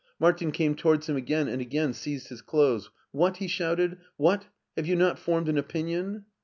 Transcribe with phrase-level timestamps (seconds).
[0.17, 2.89] Martin came towards him again, and again seized his clothes.
[3.11, 4.45] "What!" he shouted, "What!
[4.75, 6.25] Have you not formed an opinion